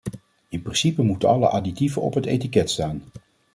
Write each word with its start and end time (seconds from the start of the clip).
In 0.49 0.61
principe 0.61 1.01
moeten 1.01 1.29
alle 1.29 1.47
additieven 1.49 2.01
op 2.01 2.13
het 2.13 2.25
etiket 2.25 2.69
staan. 2.71 3.03